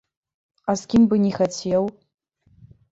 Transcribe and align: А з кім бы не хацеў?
А 0.73 0.75
з 0.81 0.89
кім 0.93 1.07
бы 1.11 1.21
не 1.27 1.31
хацеў? 1.39 1.83